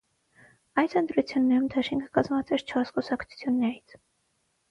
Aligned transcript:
Այս 0.83 0.93
ընտրություններում 1.01 1.67
դաշինքը 1.75 2.09
կազմված 2.17 2.53
էր 2.57 2.65
չորս 2.71 2.91
կուսակցություններից։ 2.95 3.97